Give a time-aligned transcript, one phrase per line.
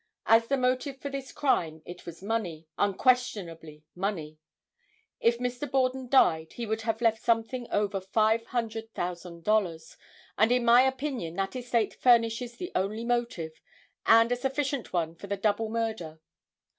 [0.25, 4.39] As the motive for this crime it was money, unquestionably money.
[5.19, 5.69] If Mr.
[5.69, 9.97] Borden died he would have left something over $500,000
[10.39, 13.61] and in my opinion that estate furnishes the only motive,
[14.07, 16.19] and a sufficient one for the double murder.